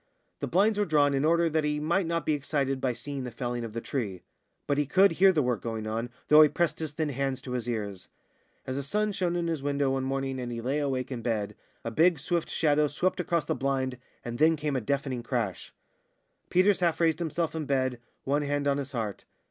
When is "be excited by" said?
2.25-2.91